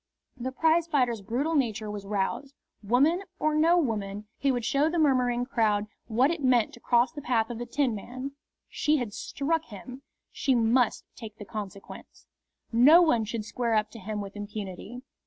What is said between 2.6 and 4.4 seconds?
Woman or no woman,